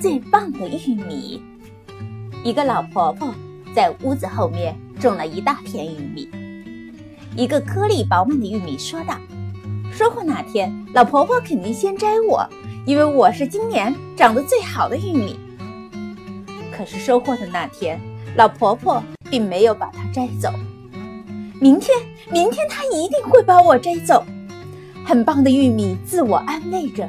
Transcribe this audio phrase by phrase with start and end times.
[0.00, 1.42] 最棒的玉米。
[2.44, 3.34] 一个老婆婆
[3.74, 6.28] 在屋子后面种了一大片玉米。
[7.36, 9.16] 一个颗粒饱满的玉米说道
[9.92, 12.48] ：“收获那天，老婆婆肯定先摘我，
[12.86, 15.38] 因为我是今年长得最好的玉米。”
[16.72, 18.00] 可是收获的那天，
[18.36, 20.52] 老婆婆并没有把它摘走。
[21.60, 21.90] 明天，
[22.30, 24.24] 明天她一定会把我摘走。
[25.04, 27.08] 很棒的玉米自我安慰着。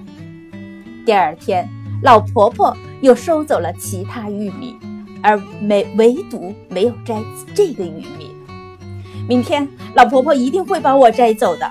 [1.06, 1.70] 第二天，
[2.02, 4.78] 老婆婆又收走了其他玉米，
[5.22, 7.22] 而没唯独没有摘
[7.54, 8.32] 这个玉米。
[9.28, 11.70] 明天，老婆婆一定会把我摘走的。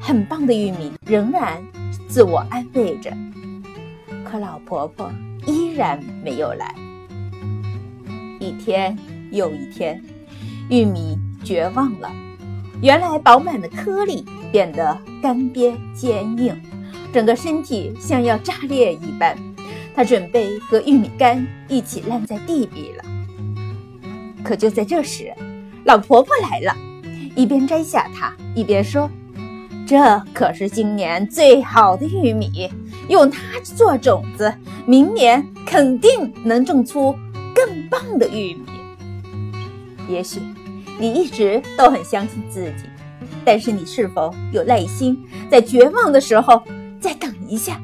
[0.00, 1.62] 很棒的玉米仍然
[2.08, 3.12] 自我安慰着，
[4.24, 5.12] 可老婆婆
[5.46, 6.74] 依然没有来。
[8.40, 8.98] 一天
[9.30, 10.02] 又一天，
[10.70, 12.10] 玉米绝望了。
[12.80, 16.58] 原来饱满的颗粒变得干瘪坚硬，
[17.12, 19.36] 整个身体像要炸裂一般。
[20.00, 23.04] 它准备和玉米杆一起烂在地里了。
[24.42, 25.30] 可就在这时，
[25.84, 26.74] 老婆婆来了，
[27.36, 29.10] 一边摘下它，一边说
[29.86, 32.70] ：“这可是今年最好的玉米，
[33.10, 34.50] 用它做种子，
[34.86, 37.14] 明年肯定能种出
[37.54, 38.62] 更棒的玉米。”
[40.08, 40.40] 也许。
[40.98, 42.84] 你一直都很相信自己，
[43.44, 46.62] 但是你是否有耐心，在绝望的时候
[46.98, 47.78] 再等一下？